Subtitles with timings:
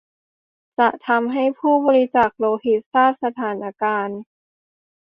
[0.79, 4.19] จะทำให้ผู้บริจาคโลหิตทราบสถานการณ์